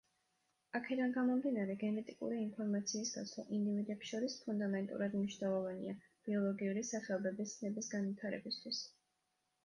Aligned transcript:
აქედან 0.77 1.11
გამომდინარე, 1.15 1.73
გენეტიკური 1.81 2.37
ინფორმაციის 2.43 3.11
გაცვლა 3.17 3.43
ინდივიდებს 3.57 4.09
შორის 4.13 4.37
ფუნდამენტურად 4.45 5.17
მნიშვნელოვანია 5.19 5.93
ბიოლოგიური 6.29 6.85
სახეობების 6.93 7.53
ცნების 7.59 7.91
განვითარებისთვის. 7.93 8.81